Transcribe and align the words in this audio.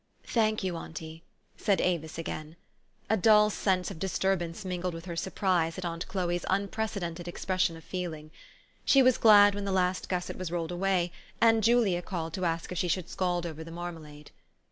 "Thank 0.23 0.63
you, 0.63 0.77
auntie," 0.77 1.21
said 1.57 1.79
Avis 1.79 2.17
again. 2.17 2.55
A 3.07 3.15
dull 3.15 3.51
sense 3.51 3.91
of 3.91 3.99
disturbance 3.99 4.65
mingled 4.65 4.95
with 4.95 5.05
her 5.05 5.15
surprise 5.15 5.77
at 5.77 5.85
aunt 5.85 6.07
Chloe's 6.07 6.43
unprecedented 6.49 7.27
expression 7.27 7.77
of 7.77 7.83
feeh'ng. 7.85 8.31
She 8.83 9.03
was 9.03 9.19
glad 9.19 9.53
when 9.53 9.65
the 9.65 9.71
last 9.71 10.09
gusset 10.09 10.39
was 10.39 10.49
rolled 10.49 10.71
away, 10.71 11.11
and 11.39 11.63
Julia 11.63 12.01
called 12.01 12.33
to 12.33 12.45
ask 12.45 12.71
if 12.71 12.79
she 12.79 12.87
should 12.87 13.09
scald 13.11 13.45
over 13.45 13.63
the 13.63 13.69
marmalade. 13.69 14.31